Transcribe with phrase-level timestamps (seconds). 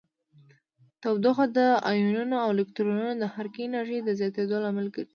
[1.01, 1.59] تودوخه د
[1.91, 5.09] ایونونو او الکترونونو د حرکې انرژي د زیاتیدو لامل ګرځي.